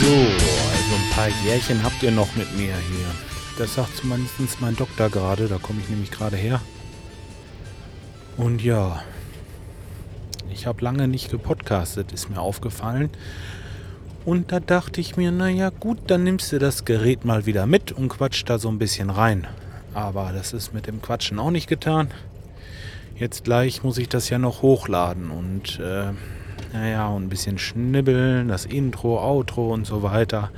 [0.00, 3.06] So, also ein paar Jährchen habt ihr noch mit mir hier.
[3.58, 6.60] Das sagt zumindest mein Doktor gerade, da komme ich nämlich gerade her.
[8.36, 9.02] Und ja,
[10.50, 13.10] ich habe lange nicht gepodcastet, ist mir aufgefallen.
[14.24, 17.92] Und da dachte ich mir, naja gut, dann nimmst du das Gerät mal wieder mit
[17.92, 19.46] und quatscht da so ein bisschen rein.
[19.94, 22.10] Aber das ist mit dem Quatschen auch nicht getan.
[23.16, 26.12] Jetzt gleich muss ich das ja noch hochladen und äh,
[26.72, 30.50] naja, und ein bisschen schnibbeln, das Intro, Outro und so weiter.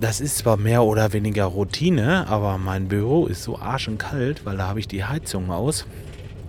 [0.00, 4.68] Das ist zwar mehr oder weniger Routine, aber mein Büro ist so arschenkalt, weil da
[4.68, 5.86] habe ich die Heizung aus.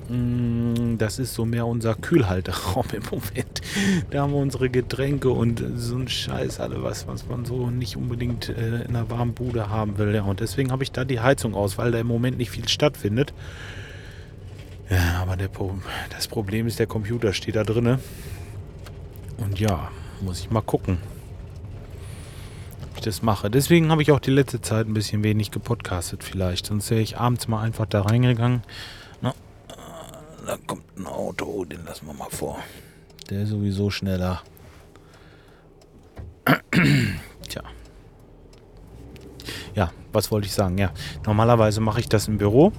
[0.09, 3.61] Mm, Das ist so mehr unser Kühlhalteraum im Moment.
[4.09, 7.95] Da haben wir unsere Getränke und so ein Scheiß, alle was, was man so nicht
[7.95, 10.13] unbedingt äh, in einer warmen Bude haben will.
[10.13, 12.67] Ja, und deswegen habe ich da die Heizung aus, weil da im Moment nicht viel
[12.67, 13.33] stattfindet.
[14.89, 15.77] Ja, aber Pro
[16.15, 17.99] das Problem ist, der Computer steht da drinne.
[19.37, 20.97] Und ja, muss ich mal gucken,
[22.83, 23.49] ob ich das mache.
[23.49, 26.65] Deswegen habe ich auch die letzte Zeit ein bisschen wenig gepodcastet vielleicht.
[26.65, 28.63] Sonst wäre ich abends mal einfach da reingegangen.
[29.21, 29.33] Na,
[30.45, 32.57] da kommt ein Auto, den lassen wir mal vor.
[33.29, 34.41] Der ist sowieso schneller.
[37.47, 37.63] Tja.
[39.75, 40.77] Ja, was wollte ich sagen?
[40.77, 40.91] Ja,
[41.25, 42.71] normalerweise mache ich das im Büro.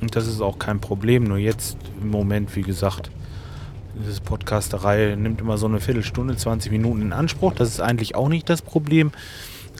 [0.00, 1.24] Und das ist auch kein Problem.
[1.24, 3.10] Nur jetzt im Moment, wie gesagt,
[4.06, 7.54] diese Podcasterei nimmt immer so eine Viertelstunde, 20 Minuten in Anspruch.
[7.54, 9.12] Das ist eigentlich auch nicht das Problem.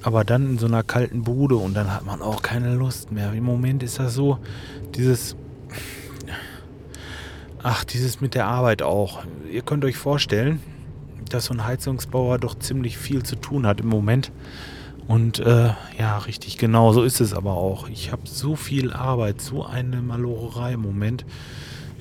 [0.03, 3.33] Aber dann in so einer kalten Bude und dann hat man auch keine Lust mehr.
[3.33, 4.39] Im Moment ist das so,
[4.95, 5.37] dieses.
[7.63, 9.25] Ach, dieses mit der Arbeit auch.
[9.51, 10.61] Ihr könnt euch vorstellen,
[11.29, 14.33] dass so ein Heizungsbauer doch ziemlich viel zu tun hat im Moment.
[15.11, 17.89] Und äh, ja, richtig genau, so ist es aber auch.
[17.89, 21.25] Ich habe so viel Arbeit, so eine Malorerei im Moment.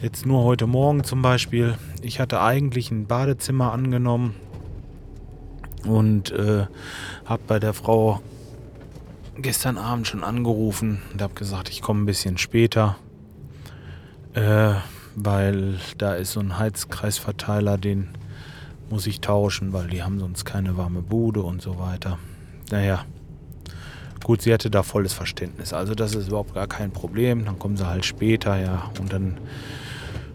[0.02, 1.75] Jetzt nur heute Morgen zum Beispiel.
[2.02, 4.34] Ich hatte eigentlich ein Badezimmer angenommen
[5.85, 6.68] und äh,
[7.25, 8.22] habe bei der Frau
[9.38, 12.96] gestern Abend schon angerufen und habe gesagt, ich komme ein bisschen später,
[14.35, 14.75] äh,
[15.16, 18.07] weil da ist so ein Heizkreisverteiler, den
[18.90, 22.19] muss ich tauschen, weil die haben sonst keine warme Bude und so weiter.
[22.72, 23.03] Naja,
[24.23, 25.73] gut, sie hatte da volles Verständnis.
[25.73, 27.44] Also das ist überhaupt gar kein Problem.
[27.44, 28.90] Dann kommen sie halt später, ja.
[28.97, 29.38] Und dann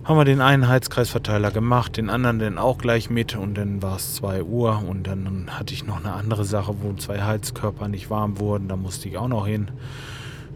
[0.05, 3.97] haben wir den einen Heizkreisverteiler gemacht, den anderen dann auch gleich mit und dann war
[3.97, 8.11] es 2 Uhr und dann hatte ich noch eine andere Sache, wo zwei Heizkörper nicht
[8.11, 9.69] warm wurden, da musste ich auch noch hin.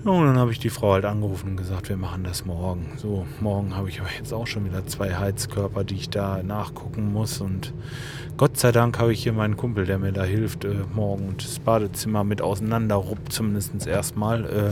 [0.04, 2.92] Ja, und dann habe ich die Frau halt angerufen und gesagt, wir machen das morgen.
[2.98, 7.12] So, morgen habe ich aber jetzt auch schon wieder zwei Heizkörper, die ich da nachgucken
[7.12, 7.72] muss und
[8.36, 11.58] Gott sei Dank habe ich hier meinen Kumpel, der mir da hilft, äh, morgen das
[11.58, 14.44] Badezimmer mit auseinanderruppt, zumindest erstmal.
[14.44, 14.70] Äh,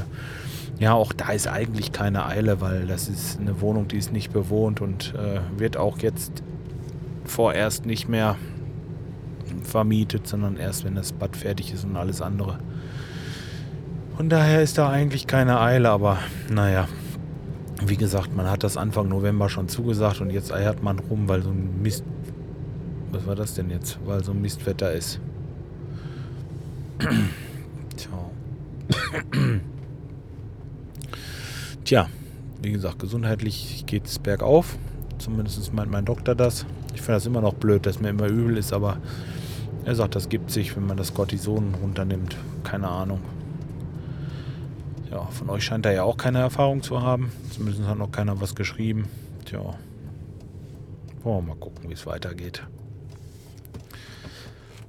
[0.79, 4.33] ja, auch da ist eigentlich keine Eile, weil das ist eine Wohnung, die ist nicht
[4.33, 6.43] bewohnt und äh, wird auch jetzt
[7.25, 8.37] vorerst nicht mehr
[9.63, 12.59] vermietet, sondern erst, wenn das Bad fertig ist und alles andere.
[14.17, 16.19] Von daher ist da eigentlich keine Eile, aber
[16.51, 16.89] naja,
[17.85, 21.43] wie gesagt, man hat das Anfang November schon zugesagt und jetzt eiert man rum, weil
[21.43, 22.05] so ein Mist.
[23.13, 23.99] Was war das denn jetzt?
[24.05, 25.21] Weil so ein Mistwetter ist.
[27.97, 28.31] Tja.
[31.87, 32.09] Tja,
[32.61, 34.77] wie gesagt, gesundheitlich geht es bergauf.
[35.19, 36.67] Zumindest meint mein Doktor das.
[36.95, 38.97] Ich finde das immer noch blöd, dass mir immer übel ist, aber
[39.85, 42.37] er sagt, das gibt sich, wenn man das Cortison runternimmt.
[42.65, 43.21] Keine Ahnung.
[45.13, 47.31] Ja, von euch scheint er ja auch keine Erfahrung zu haben.
[47.53, 49.05] Zumindest hat noch keiner was geschrieben.
[49.45, 49.61] Tja.
[51.23, 52.65] Wollen wir mal gucken, wie es weitergeht.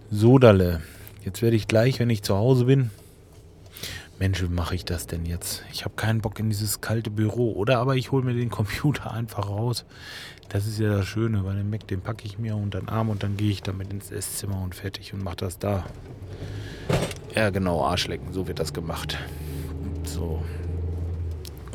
[0.09, 0.81] Sodale.
[1.23, 2.89] Jetzt werde ich gleich, wenn ich zu Hause bin.
[4.19, 5.63] Mensch, wie mache ich das denn jetzt?
[5.71, 7.51] Ich habe keinen Bock in dieses kalte Büro.
[7.53, 9.85] Oder aber ich hole mir den Computer einfach raus.
[10.49, 13.09] Das ist ja das Schöne, weil den Mac, den packe ich mir unter den Arm
[13.09, 15.85] und dann gehe ich damit ins Esszimmer und fertig und mache das da.
[17.35, 18.33] Ja, genau, Arschlecken.
[18.33, 19.17] So wird das gemacht.
[20.03, 20.41] So.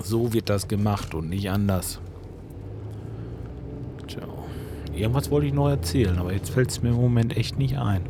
[0.02, 2.00] So wird das gemacht und nicht anders.
[4.08, 4.22] Tja.
[4.92, 8.02] Irgendwas wollte ich noch erzählen, aber jetzt fällt es mir im Moment echt nicht ein.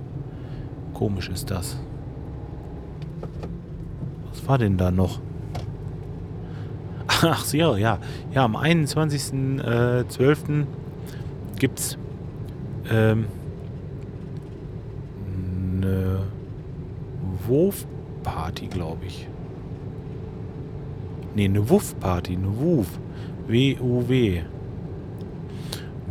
[0.95, 1.77] Komisch ist das.
[4.47, 5.21] War denn da noch?
[7.07, 7.99] Ach so, ja,
[8.35, 8.45] ja.
[8.45, 10.67] Am 21.12.
[11.59, 11.97] gibt es
[12.91, 13.27] ähm,
[15.77, 16.23] eine
[17.47, 19.29] Wurf-Party, glaube ich.
[21.35, 22.87] Nee, eine Wuff-Party, eine Wuf.
[23.47, 24.43] W-U-W.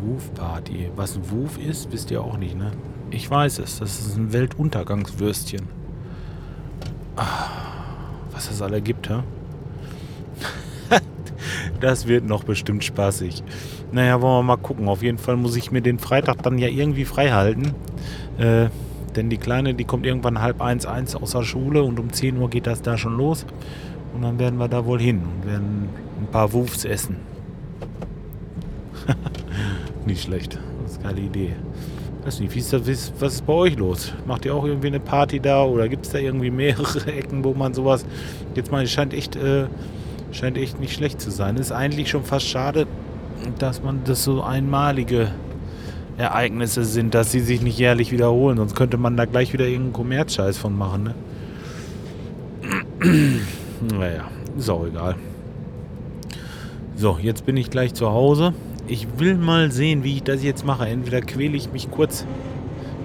[0.02, 0.90] Wuf-Party.
[0.96, 2.72] Was ein Wuf ist, wisst ihr auch nicht, ne?
[3.12, 3.80] Ich weiß es.
[3.80, 5.68] Das ist ein Weltuntergangswürstchen.
[7.18, 7.51] Ah,
[8.42, 9.20] was das alle gibt, hä?
[11.80, 13.44] Das wird noch bestimmt spaßig.
[13.92, 14.88] Naja, wollen wir mal gucken.
[14.88, 17.74] Auf jeden Fall muss ich mir den Freitag dann ja irgendwie frei halten.
[18.38, 18.68] Äh,
[19.16, 22.38] denn die Kleine, die kommt irgendwann halb eins, eins aus der Schule und um 10
[22.38, 23.46] Uhr geht das da schon los.
[24.14, 25.90] Und dann werden wir da wohl hin und werden
[26.20, 27.18] ein paar Wufs essen.
[30.06, 30.58] Nicht schlecht.
[30.84, 31.56] Das ist eine geile Idee.
[32.24, 32.82] Weiß nicht, wie ist das,
[33.20, 34.14] was ist bei euch los?
[34.28, 37.54] Macht ihr auch irgendwie eine Party da oder gibt es da irgendwie mehrere Ecken, wo
[37.54, 38.06] man sowas.
[38.54, 39.66] Jetzt mal, scheint echt, äh,
[40.32, 41.58] scheint echt nicht schlecht zu sein.
[41.58, 42.86] Ist eigentlich schon fast schade,
[43.58, 45.32] dass man das so einmalige
[46.18, 48.58] Ereignisse sind, dass sie sich nicht jährlich wiederholen.
[48.58, 51.16] Sonst könnte man da gleich wieder irgendeinen Kommerzscheiß von machen, ne?
[53.98, 55.16] naja, ist auch egal.
[56.96, 58.54] So, jetzt bin ich gleich zu Hause.
[58.92, 60.86] Ich will mal sehen, wie ich das jetzt mache.
[60.86, 62.26] Entweder quäle ich mich kurz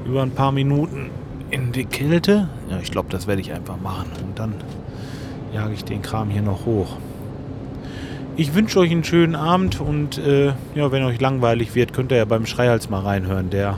[0.05, 1.11] über ein paar Minuten
[1.53, 2.49] in die Kälte.
[2.69, 4.11] Ja, ich glaube, das werde ich einfach machen.
[4.21, 4.55] Und dann
[5.55, 6.97] jage ich den Kram hier noch hoch.
[8.35, 12.19] Ich wünsche euch einen schönen Abend und äh, ja, wenn euch langweilig wird, könnt ihr
[12.19, 13.51] ja beim Schreihals mal reinhören.
[13.51, 13.77] Der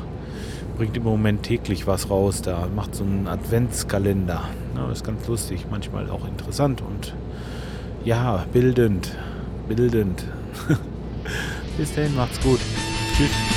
[0.78, 2.40] bringt im Moment täglich was raus.
[2.40, 4.44] Da macht so einen Adventskalender.
[4.76, 7.12] Ja, ist ganz lustig, manchmal auch interessant und
[8.02, 9.14] ja, bildend.
[9.68, 10.24] Bildend.
[11.78, 12.58] Bis dahin, macht's gut.
[13.16, 13.47] Tschüss.